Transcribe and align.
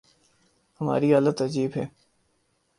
ہماری 0.81 1.13
حالت 1.13 1.41
عجیب 1.41 1.71
ہے۔ 1.75 1.85